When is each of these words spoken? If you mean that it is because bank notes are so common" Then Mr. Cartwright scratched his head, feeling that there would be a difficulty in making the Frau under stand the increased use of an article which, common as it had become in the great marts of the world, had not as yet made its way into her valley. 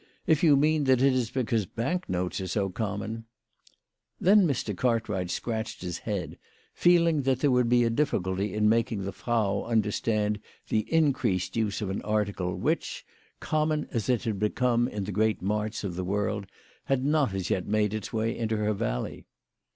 If 0.25 0.43
you 0.43 0.55
mean 0.57 0.85
that 0.85 0.99
it 1.03 1.13
is 1.13 1.29
because 1.29 1.67
bank 1.67 2.09
notes 2.09 2.41
are 2.41 2.47
so 2.47 2.71
common" 2.71 3.25
Then 4.19 4.47
Mr. 4.47 4.75
Cartwright 4.75 5.29
scratched 5.29 5.83
his 5.83 5.99
head, 5.99 6.39
feeling 6.73 7.21
that 7.21 7.41
there 7.41 7.51
would 7.51 7.69
be 7.69 7.83
a 7.83 7.91
difficulty 7.91 8.51
in 8.51 8.67
making 8.67 9.03
the 9.05 9.11
Frau 9.11 9.61
under 9.63 9.91
stand 9.91 10.39
the 10.69 10.91
increased 10.91 11.55
use 11.55 11.81
of 11.81 11.91
an 11.91 12.01
article 12.01 12.55
which, 12.55 13.05
common 13.39 13.85
as 13.91 14.09
it 14.09 14.23
had 14.23 14.39
become 14.39 14.87
in 14.87 15.03
the 15.03 15.11
great 15.11 15.39
marts 15.43 15.83
of 15.83 15.95
the 15.95 16.03
world, 16.03 16.47
had 16.85 17.05
not 17.05 17.35
as 17.35 17.51
yet 17.51 17.67
made 17.67 17.93
its 17.93 18.11
way 18.11 18.35
into 18.35 18.57
her 18.57 18.73
valley. 18.73 19.27